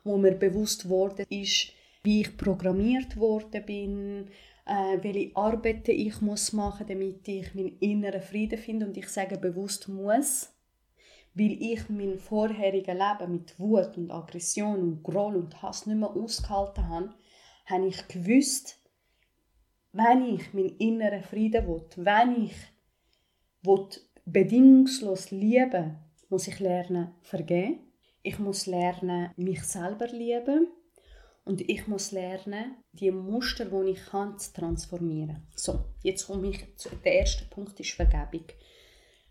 [0.02, 4.28] wo mir bewusst wurde ist, wie ich programmiert worden bin,
[4.66, 8.86] äh, welche Arbeiten ich muss machen damit ich meinen inneren Frieden finde.
[8.86, 10.52] Und ich sage bewusst muss,
[11.34, 16.10] weil ich mein vorheriges Leben mit Wut und Aggression und Groll und Hass nicht mehr
[16.10, 17.14] ausgehalten habe,
[17.66, 18.80] habe ich gewusst,
[19.92, 22.56] wenn ich meinen inneren Frieden will, wenn ich
[23.62, 23.88] will
[24.24, 25.98] bedingungslos lieben
[26.30, 27.78] muss ich lernen vergeben.
[28.22, 30.68] Ich muss lernen, mich selber lieben.
[31.44, 35.46] Und ich muss lernen, die Muster, die ich kann, zu transformieren.
[35.54, 38.46] So, jetzt komme ich zu, der erste Punkt ist Vergebung.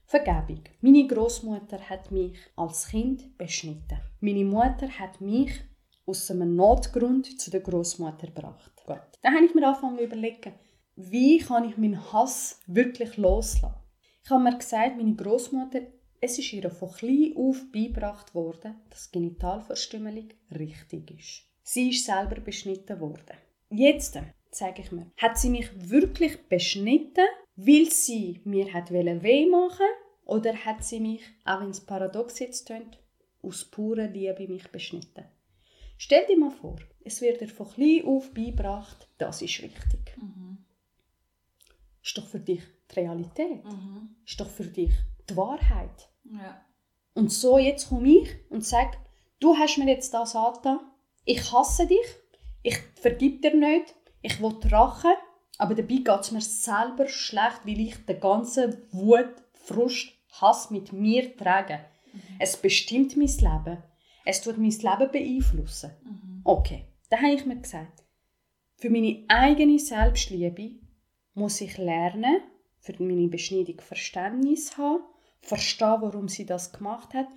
[0.06, 0.64] Vergebung.
[0.82, 4.00] Meine Großmutter hat mich als Kind beschnitten.
[4.20, 5.52] Meine Mutter hat mich
[6.06, 8.84] aus einem Notgrund zu der Großmutter gebracht.
[8.86, 9.00] Gut.
[9.24, 10.54] Dann habe ich mir angefangen zu überlegen,
[10.96, 13.74] wie kann ich meinen Hass wirklich loslassen.
[14.24, 15.82] Ich habe mir gesagt, meine Großmutter,
[16.22, 21.53] es ist ihr von klein auf beigebracht worden, dass Genitalverstümmelung richtig ist.
[21.64, 23.38] Sie ist selber beschnitten worden.
[23.70, 24.20] Jetzt
[24.52, 29.86] sage ich mir, hat sie mich wirklich beschnitten, weil sie mir hat weh machen
[30.26, 33.00] oder hat sie mich, auch wenn es paradox jetzt tönt,
[33.42, 35.26] aus purer Liebe mich beschnitten?
[35.98, 40.18] Stell dir mal vor, es wird dir von klein auf beigebracht, das ist richtig.
[40.18, 40.58] Mhm.
[42.04, 43.64] Ist doch für dich die Realität.
[43.64, 44.16] Mhm.
[44.26, 44.92] Ist doch für dich
[45.30, 46.10] die Wahrheit.
[46.26, 46.66] Ja.
[47.14, 48.98] Und so jetzt komme ich und sage,
[49.40, 50.80] du hast mir jetzt das angetan,
[51.26, 52.06] ich hasse dich,
[52.62, 55.14] ich vergib dir nicht, ich will Rache,
[55.58, 60.92] aber dabei geht es mir selber schlecht, weil ich den ganzen Wut, Frust, Hass mit
[60.92, 61.80] mir trage.
[62.12, 62.20] Mhm.
[62.40, 63.84] Es bestimmt mein Leben.
[64.26, 65.92] Es tut mein Leben beeinflussen.
[66.04, 66.42] Mhm.
[66.44, 68.04] Okay, dann habe ich mir gesagt,
[68.78, 70.72] für meine eigene Selbstliebe
[71.36, 72.42] muss ich lernen,
[72.80, 75.04] für meine Beschneidung Verständnis haben,
[75.42, 77.28] verstehen, warum sie das gemacht hat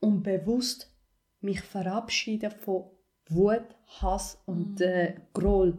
[0.00, 0.92] und bewusst
[1.40, 2.90] mich verabschieden von
[3.28, 3.64] Wut,
[4.00, 4.86] Hass und mhm.
[4.86, 5.78] äh, Groll,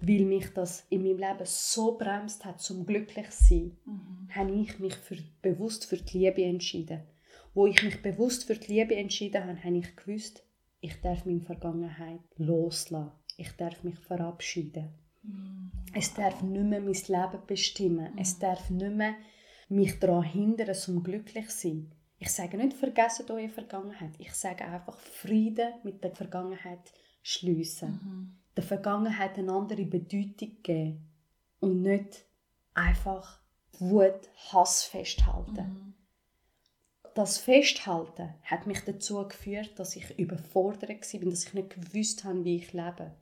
[0.00, 4.28] weil mich das in meinem Leben so bremst hat, zum glücklich zu sein, mhm.
[4.30, 7.02] habe ich mich für, bewusst für die Liebe entschieden.
[7.54, 10.44] Wo ich mich bewusst für die Liebe entschieden habe, habe ich gewusst,
[10.80, 13.12] ich darf meine Vergangenheit loslassen.
[13.36, 14.88] Ich darf mich verabschieden.
[15.22, 15.72] Mhm.
[15.94, 18.12] Es darf nicht mehr mein Leben bestimmen.
[18.12, 18.18] Mhm.
[18.18, 19.14] Es darf nicht mehr
[19.68, 21.92] mich daran hindern, zum glücklich zu sein.
[22.18, 24.12] Ich sage nicht, vergessen eure Vergangenheit.
[24.18, 27.90] Ich sage einfach, Frieden mit der Vergangenheit schliessen.
[27.90, 28.38] Mhm.
[28.56, 31.04] Der Vergangenheit eine andere Bedeutung geben.
[31.60, 32.24] Und nicht
[32.74, 33.40] einfach
[33.78, 35.54] Wut, Hass festhalten.
[35.54, 35.94] Mhm.
[37.14, 42.44] Das Festhalten hat mich dazu geführt, dass ich überfordert war, dass ich nicht gewusst habe,
[42.44, 43.12] wie ich lebe.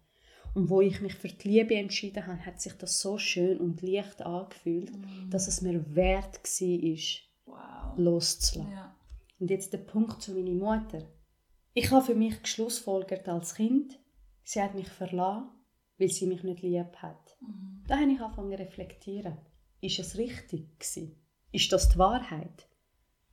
[0.54, 3.82] Und wo ich mich für die Liebe entschieden habe, hat sich das so schön und
[3.82, 5.30] leicht angefühlt, mm.
[5.30, 7.25] dass es mir wert war.
[7.98, 8.72] Loszulassen.
[8.72, 8.96] Ja.
[9.38, 11.02] Und jetzt der Punkt zu meiner Mutter.
[11.74, 13.98] Ich habe für mich geschlussfolgert als Kind,
[14.44, 15.50] sie hat mich verlassen,
[15.98, 17.36] weil sie mich nicht lieb hat.
[17.40, 17.84] Mhm.
[17.86, 19.36] Da habe ich angefangen zu reflektieren.
[19.80, 21.20] Ist es richtig gewesen?
[21.52, 22.68] Ist das die Wahrheit?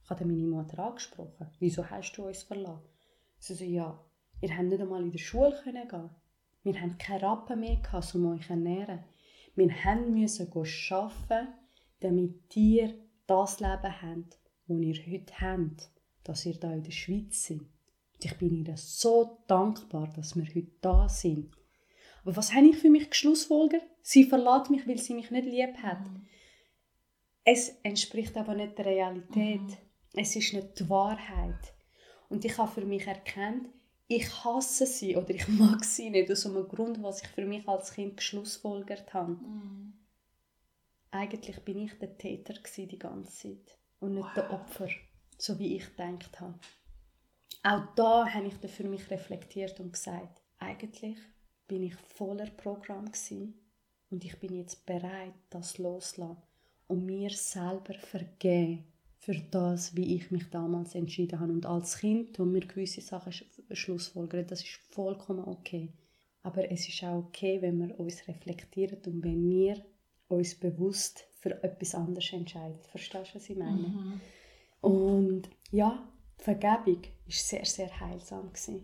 [0.03, 1.49] Ich habe meine Mutter angesprochen.
[1.59, 2.83] Wieso hast du uns verlassen?
[3.39, 4.03] Sie so, ja,
[4.41, 6.09] ihr habt nicht einmal in die Schule gehen
[6.63, 7.81] wir hatten keine Rappen mehr,
[8.13, 9.03] um euch zu ernähren.
[9.55, 11.47] Wir mussten arbeiten,
[11.99, 12.93] damit ihr
[13.27, 15.89] das Leben habt, das ihr heute habt,
[16.23, 17.59] dass ihr hier in der Schweiz seid.
[17.59, 21.51] Und ich bin ihr so dankbar, dass wir heute da sind.
[22.23, 23.83] Aber was habe ich für mich geschlussfolgert?
[24.01, 25.99] Sie verlässt mich, weil sie mich nicht lieb hat.
[25.99, 26.25] Mhm.
[27.43, 29.61] Es entspricht aber nicht der Realität.
[29.61, 29.77] Mhm.
[30.15, 31.73] Es ist nicht die Wahrheit.
[32.29, 33.67] Und ich habe für mich erkannt,
[34.07, 37.67] ich hasse sie oder ich mag sie nicht aus einem Grund, was ich für mich
[37.67, 39.33] als Kind geschlussfolgert habe.
[39.33, 39.93] Mm.
[41.11, 44.33] Eigentlich bin ich der Täter die ganze Zeit und nicht wow.
[44.35, 44.87] der Opfer,
[45.37, 46.59] so wie ich gedacht habe.
[47.63, 51.17] Auch da habe ich für mich reflektiert und gesagt, eigentlich
[51.67, 53.09] bin ich voller Programm
[54.09, 56.43] und ich bin jetzt bereit, das loszulassen
[56.87, 58.83] und mir selber vergeben
[59.19, 61.53] für das, wie ich mich damals entschieden habe.
[61.53, 63.31] Und als Kind tun wir gewisse Sachen
[63.71, 64.45] schlussfolgern.
[64.45, 65.93] Das ist vollkommen okay.
[66.41, 69.81] Aber es ist auch okay, wenn wir uns reflektieren und wenn wir
[70.27, 72.79] uns bewusst für etwas anderes entscheiden.
[72.89, 73.87] Verstehst du, was ich meine?
[73.87, 74.21] Mhm.
[74.79, 78.47] Und ja, Vergebung war sehr, sehr heilsam.
[78.47, 78.83] Gewesen.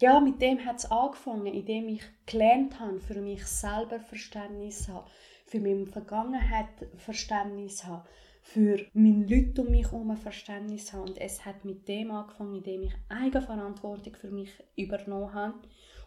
[0.00, 4.94] Ja, mit dem hat es angefangen, indem ich gelernt habe, für mich selber Verständnis zu
[4.94, 5.06] haben,
[5.46, 8.08] für meine Vergangenheit Verständnis zu haben
[8.40, 11.10] für meine Leute um mich herum Verständnis haben.
[11.10, 15.58] Und es hat mit dem angefangen, indem ich Eigenverantwortung für mich übernommen habe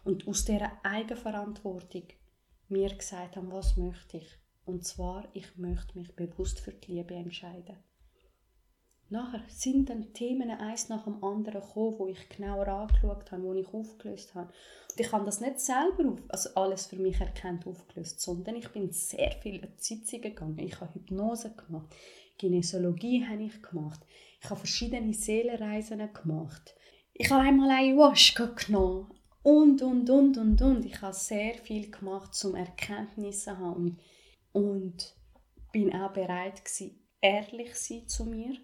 [0.02, 2.02] und aus dieser Eigenverantwortung
[2.68, 4.41] mir gesagt habe, was möchte ich.
[4.64, 7.76] Und zwar, ich möchte mich bewusst für die Liebe entscheiden.
[9.12, 13.52] Nachher sind dann Themen eins nach dem anderen gekommen, wo ich genauer angeschaut habe, wo
[13.52, 14.50] ich aufgelöst habe.
[14.90, 18.70] Und ich habe das nicht selber auf, also alles für mich erkannt aufgelöst, sondern ich
[18.70, 20.58] bin sehr viel Sitzungen gegangen.
[20.60, 21.94] Ich habe Hypnose gemacht.
[22.38, 24.00] Kinesiologie habe ich gemacht.
[24.40, 26.74] Ich habe verschiedene Seelenreisen gemacht.
[27.12, 29.12] Ich habe einmal Ayahuasca genommen.
[29.42, 30.86] Und, und, und, und, und.
[30.86, 33.98] Ich habe sehr viel gemacht, um Erkenntnisse zu haben.
[34.52, 35.14] Und
[35.72, 38.56] bin auch bereit gewesen, ehrlich sein zu mir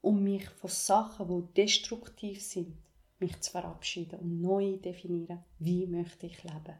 [0.00, 2.76] und mich von Sachen, die destruktiv sind,
[3.18, 6.78] mich zu verabschieden und neu definieren, wie möchte ich leben.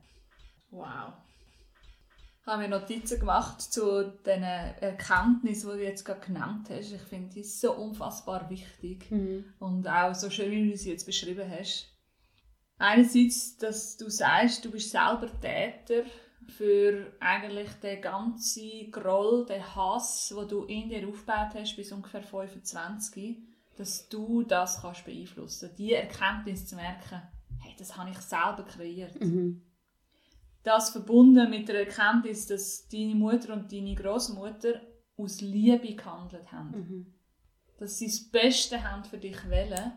[0.71, 1.13] Wow.
[2.41, 6.93] Ich habe mir Notizen gemacht zu den Erkenntnissen, die du jetzt gerade genannt hast.
[6.93, 9.45] Ich finde die so unfassbar wichtig Mhm.
[9.59, 11.89] und auch so schön, wie du sie jetzt beschrieben hast.
[12.79, 16.05] Einerseits, dass du sagst, du bist selber Täter
[16.49, 22.23] für eigentlich den ganzen Groll, den Hass, den du in dir aufgebaut hast bis ungefähr
[22.23, 23.39] 25,
[23.77, 25.71] dass du das kannst beeinflussen.
[25.77, 27.23] Die Erkenntnis zu merken,
[27.61, 29.21] hey, das habe ich selber kreiert.
[29.21, 29.63] Mhm.
[30.63, 34.81] Das verbunden mit der Erkenntnis, dass deine Mutter und deine Großmutter
[35.17, 36.71] aus Liebe gehandelt haben.
[36.71, 37.15] Mhm.
[37.79, 39.93] Dass sie das Beste haben für dich wollen,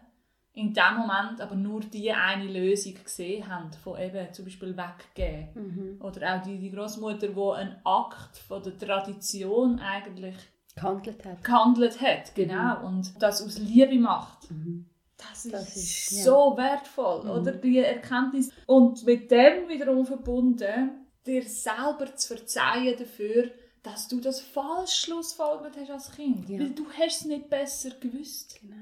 [0.53, 5.49] in dem Moment aber nur die eine Lösung gesehen haben, von eben zum Beispiel weggeben.
[5.97, 6.01] Mhm.
[6.01, 10.35] Oder auch die, die Großmutter, die einen Akt von der Tradition eigentlich
[10.75, 11.43] Gehandelt hat.
[11.43, 14.49] gehandelt hat, genau, und das aus Liebe macht.
[14.51, 14.85] Mhm.
[15.17, 16.23] Das ist, Das ist, ja.
[16.23, 17.29] so wertvoll, Mhm.
[17.31, 17.51] oder?
[17.51, 18.51] Die Erkenntnis.
[18.65, 20.91] Und mit dem wiederum verbunden,
[21.25, 23.51] dir selber zu verzeihen dafür,
[23.83, 26.49] dass du das falsch schlussfolgert hast als Kind.
[26.49, 26.59] Ja.
[26.59, 28.59] Weil du hast es nicht besser gewusst.
[28.61, 28.75] Genau.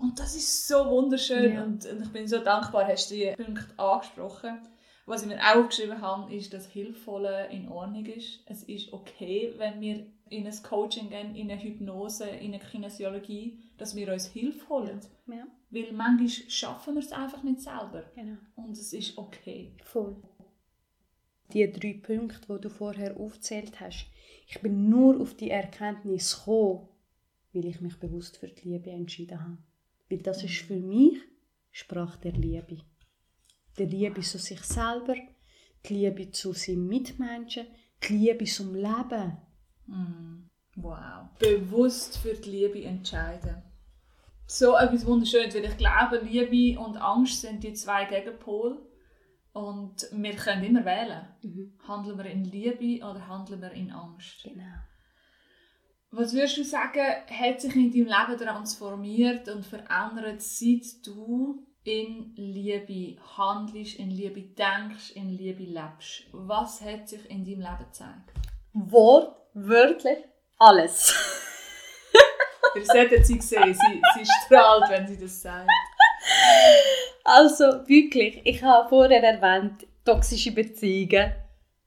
[0.00, 1.62] Und das ist so wunderschön Ja.
[1.64, 4.58] und, und ich bin so dankbar, hast du die Punkte angesprochen.
[5.06, 8.40] Was ich mir auch aufgeschrieben habe, ist, dass Hilfvolle in Ordnung ist.
[8.46, 13.58] Es ist okay, wenn wir in ein Coaching gehen, in eine Hypnose, in eine Kinesiologie,
[13.76, 15.00] dass wir uns Hilfe holen.
[15.26, 18.04] Ja, Weil manchmal schaffen wir es einfach nicht selber.
[18.14, 18.36] genau.
[18.56, 19.72] Und es ist okay.
[19.82, 20.16] Voll.
[21.52, 24.06] Die drei Punkte, die du vorher aufgezählt hast,
[24.46, 26.88] ich bin nur auf die Erkenntnis gekommen,
[27.52, 29.58] weil ich mich bewusst für die Liebe entschieden habe.
[30.10, 31.18] Weil das ist für mich
[31.70, 32.78] Sprache der Liebe.
[33.78, 35.14] Die Liebe zu sich selber,
[35.86, 37.66] die Liebe zu seinen Mitmenschen,
[38.02, 39.38] die Liebe zum Leben.
[40.76, 41.28] Wow.
[41.38, 43.62] Bewusst für die Liebe entscheiden.
[44.46, 48.78] So etwas Wunderschönes, weil ich glaube, Liebe und Angst sind die zwei Gegenpole.
[49.52, 51.28] Und wir können immer wählen.
[51.86, 54.42] Handeln wir in Liebe oder handeln wir in Angst?
[54.42, 54.64] Genau.
[56.12, 62.32] Was würdest du sagen, hat sich in deinem Leben transformiert und verändert, seit du in
[62.34, 66.24] Liebe handelst, in Liebe denkst, in Liebe lebst?
[66.32, 68.30] Was hat sich in deinem Leben gezeigt?
[68.72, 70.18] Wortwörtlich
[70.58, 71.14] alles.
[72.74, 75.68] Ihr solltet sie sehen, sie, sie strahlt, wenn sie das sagt.
[77.22, 81.34] Also wirklich, ich habe vorher erwähnt, toxische Beziehungen.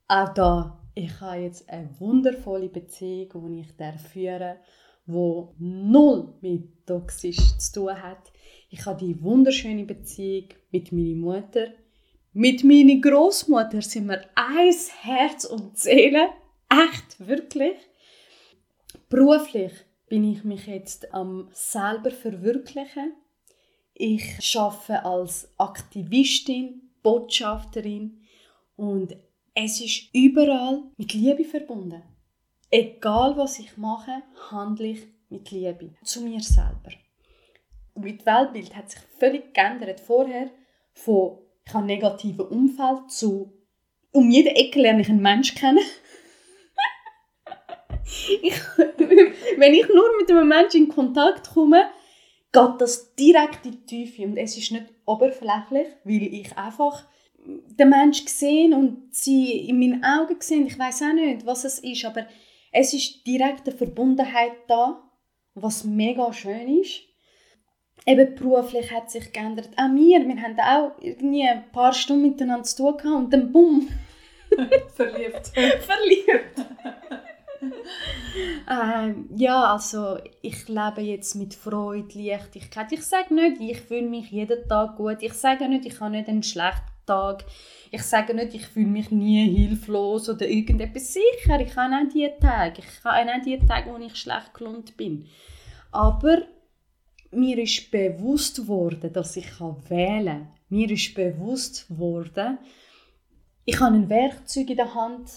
[0.08, 4.58] Auch da, ich habe jetzt eine wundervolle Beziehung, die ich führen
[5.06, 8.32] die null mit toxisch zu tun hat.
[8.70, 11.68] Ich habe die wunderschöne Beziehung mit meiner Mutter.
[12.34, 16.30] Mit meiner Großmutter sind wir eins Herz und Seele.
[16.70, 17.78] Echt, wirklich.
[19.10, 19.74] Beruflich
[20.08, 23.14] bin ich mich jetzt am selber verwirklichen.
[23.94, 28.22] Ich arbeite als Aktivistin, Botschafterin
[28.76, 29.16] und
[29.56, 32.02] es ist überall mit Liebe verbunden.
[32.70, 36.92] Egal was ich mache, handle ich mit Liebe zu mir selber.
[37.96, 40.00] Mein Weltbild hat sich völlig geändert.
[40.00, 40.50] Vorher
[40.94, 43.54] von ich habe ein negatives Umfeld zu
[44.12, 45.80] um jede Ecke lerne ich einen Menschen kennen.
[48.42, 48.54] ich,
[49.58, 51.90] wenn ich nur mit einem Menschen in Kontakt komme,
[52.52, 57.08] geht das direkt in die Tiefe und es ist nicht oberflächlich, weil ich einfach
[57.46, 60.66] den Menschen sehe und sie in meinen Augen sehe.
[60.66, 62.28] Ich weiß auch nicht, was es ist, aber
[62.72, 65.02] es ist direkt eine Verbundenheit da,
[65.54, 67.02] was mega schön ist.
[68.06, 69.70] Eben beruflich hat sich geändert.
[69.78, 73.52] Auch wir, wir haben auch irgendwie ein paar Stunden miteinander zu tun gehabt und dann
[73.52, 73.88] bumm,
[74.96, 75.48] Verliebt.
[75.82, 76.66] verliebt.
[78.70, 82.92] ähm, ja, also ich lebe jetzt mit Freude, Leichtigkeit.
[82.92, 85.18] Ich sage nicht, ich fühle mich jeden Tag gut.
[85.22, 87.46] Ich sage nicht, ich habe nicht einen schlechten Tag.
[87.92, 91.14] Ich sage nicht, ich fühle mich nie hilflos oder irgendetwas.
[91.14, 92.82] Sicher, ich habe auch die Tage.
[92.82, 95.28] Ich habe auch die Tage, wo ich schlecht gelohnt bin.
[95.92, 96.44] Aber
[97.32, 100.48] mir ist bewusst geworden, dass ich wählen kann.
[100.70, 102.58] Mir ist bewusst geworden,
[103.66, 105.30] ich habe ein Werkzeug in der Hand,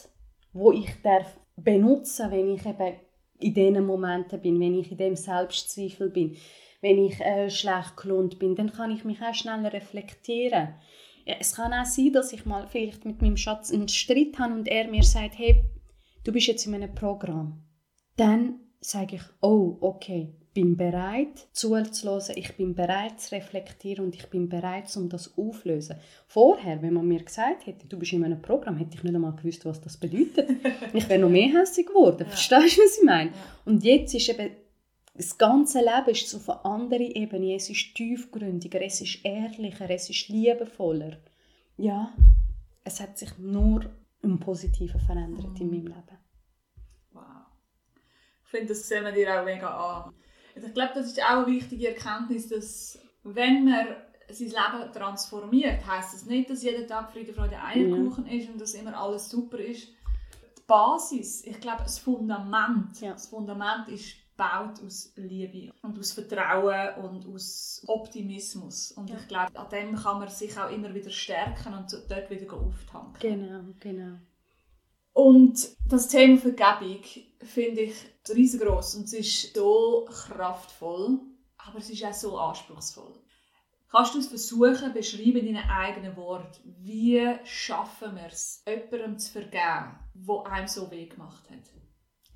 [0.52, 2.94] wo ich darf benutzen, wenn ich eben
[3.38, 6.36] in diesen Momenten bin, wenn ich in dem Selbstzweifel bin,
[6.80, 10.74] wenn ich äh, schlecht gelohnt bin, dann kann ich mich auch schneller reflektieren.
[11.26, 14.68] Es kann auch sein, dass ich mal vielleicht mit meinem Schatz einen Streit habe und
[14.68, 15.64] er mir sagt, hey,
[16.24, 17.64] du bist jetzt in einem Programm.
[18.16, 24.26] Dann sage ich, oh, okay, bin bereit zuzulassen, ich bin bereit zu reflektieren und ich
[24.28, 25.96] bin bereit, um das aufzulösen.
[26.28, 29.34] Vorher, wenn man mir gesagt hätte, du bist in einem Programm, hätte ich nicht einmal
[29.34, 30.48] gewusst, was das bedeutet.
[30.94, 32.20] ich wäre noch mehr hässlich geworden.
[32.20, 32.28] Ja.
[32.28, 33.30] Verstehst du, was ich meine?
[33.30, 33.36] Ja.
[33.66, 34.50] Und jetzt ist eben
[35.16, 37.54] das ganze Leben ist auf einer anderen Ebene.
[37.54, 41.16] Es ist tiefgründiger, es ist ehrlicher, es ist liebevoller.
[41.76, 42.12] Ja,
[42.84, 43.84] es hat sich nur
[44.22, 45.56] im Positiven verändert mhm.
[45.56, 46.18] in meinem Leben.
[47.12, 47.22] Wow.
[48.44, 50.14] Ich finde, das sehen wir dir auch mega an.
[50.54, 53.86] Ich glaube, das ist auch eine wichtige Erkenntnis, dass wenn man
[54.28, 58.32] sein Leben transformiert, heißt das nicht, dass jeden Tag Friede, Freude, Eierkuchen ja.
[58.32, 59.88] ist und dass immer alles super ist.
[59.88, 63.12] Die Basis, ich glaube, das Fundament, ja.
[63.12, 68.92] das Fundament ist baut aus Liebe und aus Vertrauen und aus Optimismus.
[68.92, 69.16] Und ja.
[69.16, 73.18] ich glaube, an dem kann man sich auch immer wieder stärken und dort wieder auftanken.
[73.20, 74.18] Genau, genau.
[75.12, 77.02] Und das Thema Vergebung
[77.42, 77.94] finde ich
[78.28, 81.20] riesengroß und es ist so kraftvoll,
[81.56, 83.14] aber es ist auch so anspruchsvoll.
[83.90, 89.32] Kannst du es versuchen, beschreiben in deinen eigenen Worten, wie schaffen wir es, jemandem zu
[89.32, 91.75] vergeben, der einem so weh gemacht hat?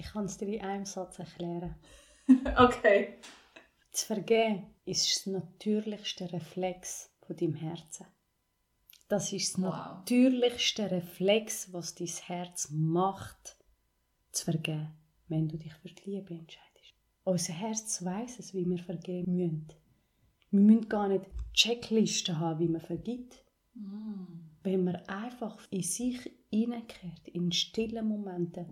[0.00, 1.74] Ich kann es dir in einem Satz erklären.
[2.56, 3.18] okay.
[3.92, 8.06] Zu vergeben ist das natürlichste Reflex von deinem Herzen.
[9.08, 9.98] Das ist das wow.
[9.98, 13.58] natürlichste Reflex, was dein Herz macht,
[14.32, 14.90] zu vergeben,
[15.28, 16.94] wenn du dich für die Liebe entscheidest.
[17.24, 19.68] Unser Herz weiß es, wie wir vergeben müssen.
[20.50, 23.44] Wir müssen gar nicht Checklisten haben, wie man vergibt.
[23.74, 24.48] Mm.
[24.62, 28.66] Wenn man einfach in sich hineinkehrt, in stillen Momenten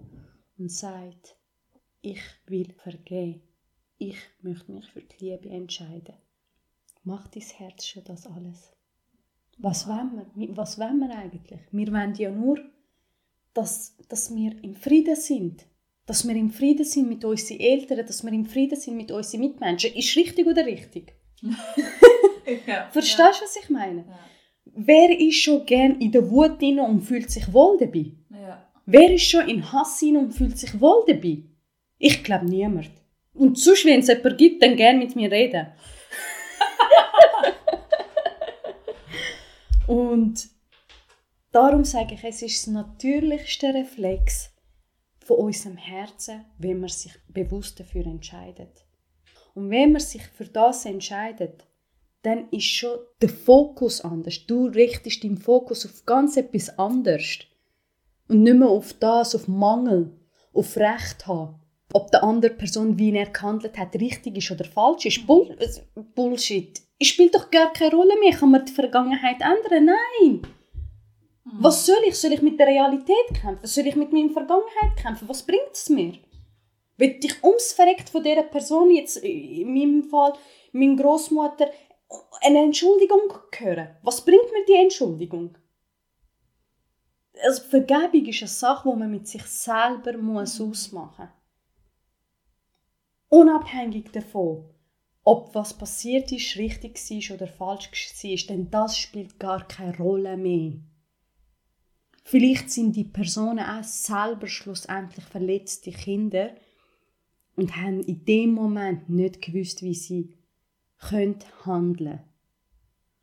[0.59, 1.37] und sagt,
[2.03, 3.42] ich will vergeben,
[3.99, 6.14] ich möchte mich für die Liebe entscheiden.
[7.05, 8.73] Macht dein Herz schon das alles?
[9.59, 10.57] Was wollen wir?
[10.57, 11.61] Was wollen wir eigentlich?
[11.73, 12.61] Wir wollen ja nur,
[13.55, 15.66] dass, dass wir im Frieden sind.
[16.07, 19.40] Dass wir im Frieden sind mit unseren Eltern, dass wir im Frieden sind mit unseren
[19.40, 19.94] Mitmenschen.
[19.94, 21.12] Ist richtig oder richtig?
[22.66, 23.31] ja, Verstehst du, ja.
[23.42, 24.05] was ich meine?
[24.09, 24.18] Ja.
[24.64, 28.12] Wer ist schon gern in der Wut und fühlt sich wohl dabei?
[28.90, 31.42] Wer ist schon in Hass und fühlt sich wohl dabei?
[31.98, 32.90] Ich glaube niemand.
[33.35, 35.66] Und sonst, wenn es jemanden gibt, dann gerne mit mir reden.
[39.87, 40.48] Und
[41.53, 44.55] darum sage ich, es ist das natürlichste Reflex
[45.22, 48.87] von unserem Herzen, wenn man sich bewusst dafür entscheidet.
[49.53, 51.66] Und wenn man sich für das entscheidet,
[52.22, 54.46] dann ist schon der Fokus anders.
[54.46, 57.40] Du richtest deinen Fokus auf ganz etwas anderes.
[58.29, 60.12] Und nicht mehr auf das, auf Mangel,
[60.53, 61.61] auf Recht haben.
[61.95, 65.27] Ob die andere Person, wie er gehandelt hat, richtig ist oder falsch ist.
[65.27, 66.81] Bull äh, Bullshit.
[66.99, 68.37] Es spielt doch gar keine Rolle mehr.
[68.37, 69.87] Kann man die Vergangenheit ändern?
[69.87, 70.43] Nein.
[71.45, 71.51] Mhm.
[71.61, 72.17] Was soll ich?
[72.17, 73.67] Soll ich mit der Realität kämpfen?
[73.67, 75.29] Soll ich mit meiner Vergangenheit kämpfen?
[75.29, 76.12] Was bringt es mir?
[76.99, 80.33] Will ich ums Verreckt von dieser Person jetzt, in meinem Fall,
[80.73, 81.71] meine Großmutter,
[82.43, 83.97] eine Entschuldigung hören?
[84.03, 85.57] Was bringt mir die Entschuldigung?
[87.44, 91.38] Also Vergebung ist eine Sache, die man mit sich selber muss ausmachen muss.
[93.29, 94.64] Unabhängig davon,
[95.22, 100.37] ob was passiert ist, richtig war oder falsch war, denn das spielt gar keine Rolle
[100.37, 100.79] mehr.
[102.24, 106.51] Vielleicht sind die Personen auch selber schlussendlich verletzte Kinder
[107.57, 110.35] und haben in dem Moment nicht gewusst, wie sie
[110.98, 112.20] handeln können.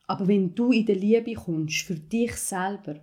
[0.07, 2.99] Aber wenn du in der Liebe kommst, für dich selber,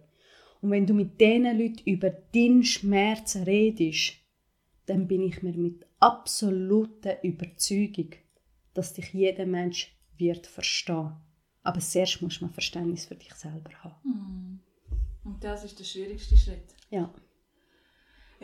[0.63, 4.15] und wenn du mit diesen Leuten über deinen Schmerz redest,
[4.87, 8.11] dann bin ich mir mit absoluter Überzeugung,
[8.73, 11.13] dass dich jeder Mensch wird verstehen.
[11.65, 14.01] Aber zuerst muss man Verständnis für dich selber haben.
[14.05, 14.61] Mhm.
[15.25, 16.75] Und das ist der schwierigste Schritt.
[16.91, 17.13] Ja.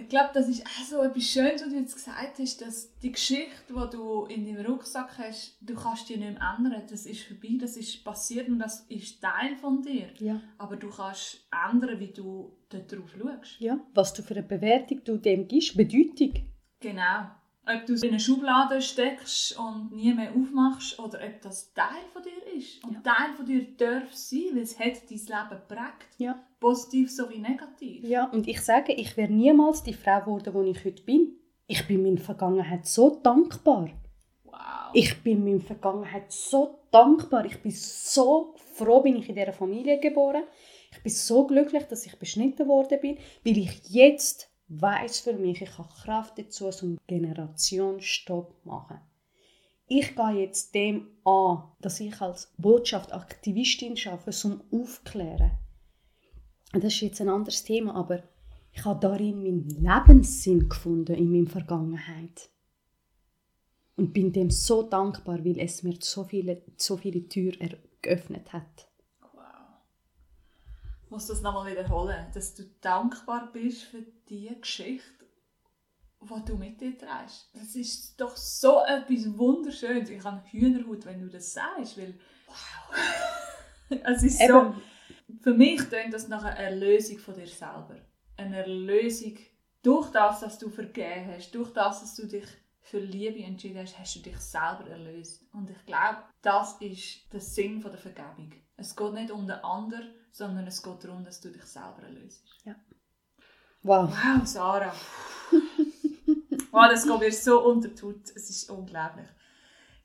[0.01, 3.13] Ich glaube, das ist auch so etwas Schönes, was du jetzt gesagt hast, dass die
[3.13, 6.83] Geschichte, die du in deinem Rucksack hast, du kannst die nicht mehr ändern.
[6.89, 10.09] Das ist vorbei, das ist passiert und das ist Teil von dir.
[10.19, 10.41] Ja.
[10.59, 13.61] Aber du kannst ändern, wie du darauf schaust.
[13.61, 16.35] Ja, was du für eine Bewertung du dem gibst, Bedeutung.
[16.81, 17.31] Genau.
[17.67, 22.05] Ob du es in eine Schublade steckst und nie mehr aufmachst oder ob das Teil
[22.15, 22.83] von dir ist.
[22.83, 23.01] Und ja.
[23.01, 26.09] Teil von dir darf sein, weil es hat dein Leben geprägt.
[26.17, 26.43] Ja.
[26.61, 28.05] Positiv sowie negativ.
[28.05, 31.39] Ja, und ich sage, ich wäre niemals die Frau geworden, die ich heute bin.
[31.67, 33.91] Ich bin meiner Vergangenheit so dankbar.
[34.45, 34.55] Wow.
[34.95, 37.45] Ich bin meiner Vergangenheit so dankbar.
[37.45, 40.45] Ich bin so froh, bin ich in dieser Familie geboren.
[40.91, 45.63] Ich bin so glücklich, dass ich beschnitten worden bin, weil ich jetzt weiß für mich,
[45.63, 49.01] ich habe Kraft dazu, so einen Generationsstopp machen.
[49.87, 55.53] Ich gehe jetzt dem an, dass ich als Botschaftaktivistin arbeite, um aufzuklären.
[56.73, 58.23] Das ist jetzt ein anderes Thema, aber
[58.73, 62.51] ich habe darin meinen Lebenssinn gefunden in meiner Vergangenheit.
[63.97, 68.89] Und bin dem so dankbar, weil es mir so viele, so viele Türen geöffnet hat.
[69.33, 69.43] Wow.
[71.05, 75.27] Ich muss das nochmal wiederholen, dass du dankbar bist für die Geschichte,
[76.21, 77.51] die du mit dir trägst.
[77.55, 80.11] Das ist doch so etwas Wunderschönes.
[80.11, 82.15] Ich habe Hühnerhaut, wenn du das sagst, weil
[82.47, 83.99] wow.
[84.05, 84.53] es ist Eben.
[84.53, 84.75] so...
[85.41, 87.97] Für mich klingt das nach einer Erlösung von dir selber.
[88.37, 89.37] Eine Erlösung
[89.83, 92.47] durch das, dass du vergeben hast, durch das, dass du dich
[92.81, 95.45] für Liebe entschieden hast, hast du dich selber erlöst.
[95.53, 98.53] Und ich glaube, das ist der Sinn der Vergebung.
[98.77, 102.43] Es geht nicht um den anderen, sondern es geht darum, dass du dich selber erlöst.
[102.65, 102.77] Ja.
[103.83, 104.11] Wow.
[104.11, 104.95] Wow, Sarah.
[106.71, 108.31] wow, das geht mir so unter die Haut.
[108.35, 109.29] Es ist unglaublich.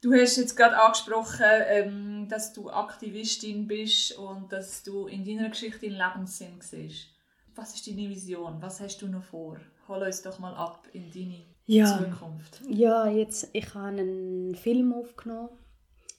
[0.03, 5.47] Du hast jetzt gerade angesprochen, ähm, dass du Aktivistin bist und dass du in deiner
[5.47, 7.07] Geschichte den Lebenssinn siehst.
[7.55, 8.61] Was ist deine Vision?
[8.61, 9.61] Was hast du noch vor?
[9.87, 11.85] Hol uns doch mal ab in deine ja.
[11.85, 12.59] Zukunft.
[12.67, 15.57] Ja, jetzt, ich habe einen Film aufgenommen,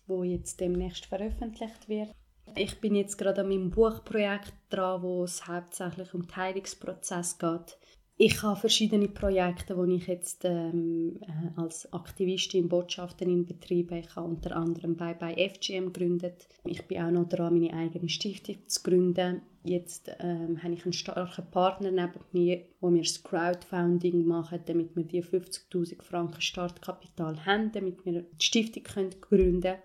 [0.07, 2.09] wo jetzt demnächst veröffentlicht wird.
[2.57, 7.76] Ich bin jetzt gerade an meinem Buchprojekt dran, wo es hauptsächlich um den Heilungsprozess geht.
[8.17, 13.99] Ich habe verschiedene Projekte, die ich jetzt ähm, äh, als Aktivistin, Botschafterin betreibe.
[13.99, 16.47] Ich habe unter anderem bei, bei FGM gegründet.
[16.65, 19.43] Ich bin auch noch dran, meine eigene Stiftung zu gründen.
[19.65, 24.95] Jetzt ähm, habe ich einen starken Partner neben mir, wo wir das Crowdfunding machen, damit
[24.95, 29.77] wir die 50'000 Franken Startkapital haben, damit wir die Stiftung gründen können.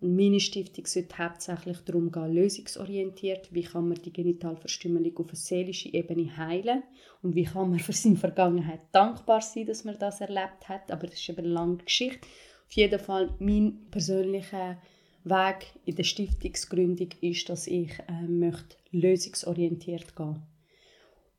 [0.00, 5.36] Und meine Stiftung sollte hauptsächlich darum gehen, lösungsorientiert, wie kann man die Genitalverstümmelung auf einer
[5.36, 6.82] seelischen Ebene heilen
[7.22, 10.90] und wie kann man für seine Vergangenheit dankbar sein, dass man das erlebt hat.
[10.90, 12.26] Aber das ist eben eine lange Geschichte.
[12.66, 14.78] Auf jeden Fall, mein persönlicher
[15.24, 20.42] Weg in der Stiftungsgründung ist, dass ich äh, möchte lösungsorientiert gehen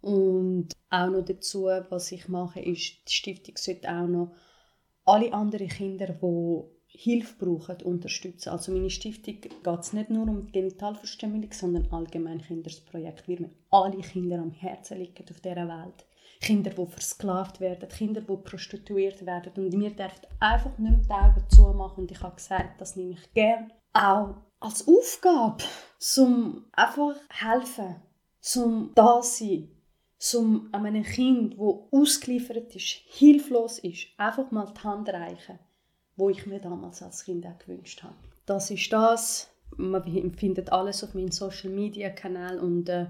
[0.01, 4.35] Und auch noch dazu, was ich mache, ist, die Stiftung sollte auch noch
[5.05, 8.49] alle anderen Kinder, die Hilfe brauchen, unterstützen.
[8.49, 13.49] Also meine Stiftung geht es nicht nur um die Genitalverstümmelung, sondern allgemein Kindersprojekt, weil mir
[13.71, 16.05] alle Kinder am Herzen liegen auf dieser Welt.
[16.41, 19.51] Kinder, die versklavt werden, Kinder, die prostituiert werden.
[19.55, 22.03] Und mir dürfen einfach nicht mehr die Augen zumachen.
[22.03, 25.63] Und ich habe gesagt, das nehme ich gerne auch als Aufgabe,
[26.17, 27.95] um einfach helfen,
[28.41, 29.69] zum da sein,
[30.19, 35.57] zum einem Kind, das ausgeliefert ist, hilflos ist, einfach mal die Hand reichen
[36.21, 38.13] wo ich mir damals als Kind auch gewünscht habe.
[38.45, 39.49] Das ist das.
[39.75, 40.03] Man
[40.37, 43.07] findet alles auf meinem Social Media Kanal und äh,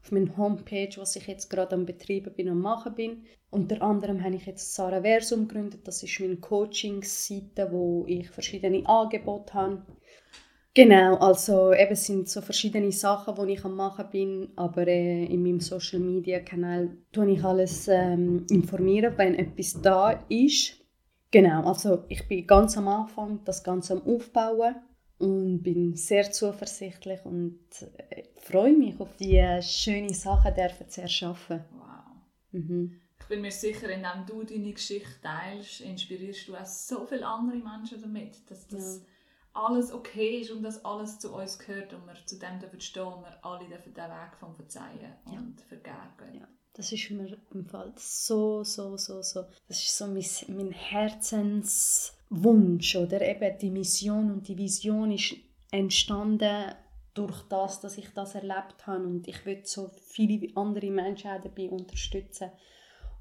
[0.00, 3.24] auf meiner Homepage, was ich jetzt gerade am Betreiben bin und machen bin.
[3.50, 5.80] Unter anderem habe ich jetzt Sarah Versum gegründet.
[5.88, 9.82] Das ist meine Coaching-Seite, wo ich verschiedene Angebote habe.
[10.74, 15.42] Genau, also eben sind so verschiedene Sachen, die ich am machen bin, aber äh, in
[15.42, 20.83] meinem Social Media Kanal tue ich alles ähm, informieren, wenn etwas da ist.
[21.34, 24.76] Genau, also ich bin ganz am Anfang, das Ganze am Aufbauen
[25.18, 27.58] und bin sehr zuversichtlich und
[28.10, 31.64] äh, freue mich auf die schönen Sachen dürfen zu erschaffen.
[31.72, 32.14] Wow.
[32.52, 33.00] Mhm.
[33.18, 37.56] Ich bin mir sicher, indem du deine Geschichte teilst, inspirierst du auch so viele andere
[37.56, 39.04] Menschen damit, dass das ja.
[39.54, 43.22] alles okay ist und dass alles zu uns gehört und wir zu dem stehen und
[43.24, 45.40] wir alle dürfen den Weg vom Verzeihen ja.
[45.40, 46.38] und Vergeben.
[46.38, 46.46] Ja.
[46.74, 49.44] Das ist mir im Fall so, so, so, so.
[49.68, 53.22] Das ist so mein, mein Herzenswunsch, oder?
[53.22, 55.36] Eben die Mission und die Vision ist
[55.70, 56.74] entstanden
[57.14, 61.40] durch das, dass ich das erlebt habe und ich will so viele andere Menschen auch
[61.40, 62.50] dabei unterstützen.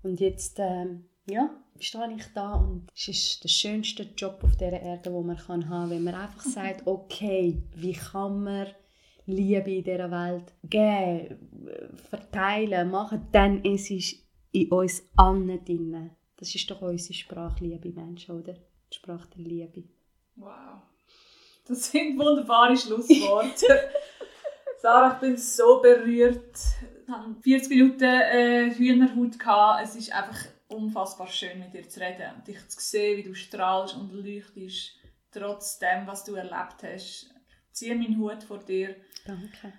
[0.02, 4.82] Und jetzt, ähm, ja, stehe ich da und es ist der schönste Job auf dieser
[4.82, 8.66] Erde, wo man kann haben, wenn man einfach sagt, okay, wie kann man
[9.26, 11.38] Liebe in dieser Welt geben,
[12.10, 14.16] verteilen, machen, dann ist es
[14.52, 16.12] in uns allen drin.
[16.38, 18.54] Das ist doch unsere Sprache, liebe Menschen, oder?
[18.54, 19.84] Die Sprache der Liebe.
[20.36, 20.82] Wow.
[21.66, 23.66] Das sind wunderbare Schlussworte.
[24.82, 26.58] Sarah, ich bin so berührt.
[27.06, 29.40] Ich hatte 40 Minuten äh, Hühnerhaut.
[29.40, 29.86] Gehabt.
[29.86, 33.34] Es ist einfach unfassbar schön, mit dir zu reden und dich zu sehen, wie du
[33.34, 34.98] strahlst und leuchtest,
[35.32, 37.34] trotz dem, was du erlebt hast
[37.74, 38.96] ziehe meinen Hut vor dir.
[39.26, 39.74] Danke.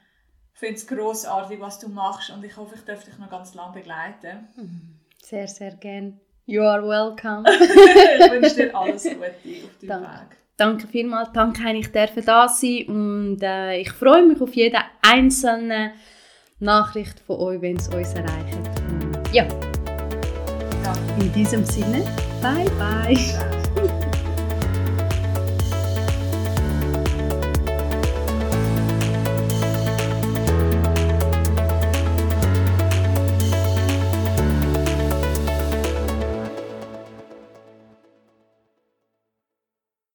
[0.55, 3.55] Ich finde es grossartig, was du machst und ich hoffe, ich darf dich noch ganz
[3.55, 4.49] lange begleiten.
[4.57, 5.01] Mhm.
[5.23, 6.21] Sehr, sehr gerne.
[6.47, 7.45] You are welcome.
[7.49, 10.09] ich wünsche dir alles Gute auf deinem Danke.
[10.09, 10.37] Weg.
[10.57, 15.95] Danke vielmals, danke, ich darf da sein und äh, ich freue mich auf jede einzelne
[16.61, 18.57] Nachricht von euch, wenn es uns erreicht.
[18.89, 19.49] Und, ja.
[20.85, 20.93] ja.
[21.19, 22.05] In diesem Sinne,
[22.41, 23.54] bye bye.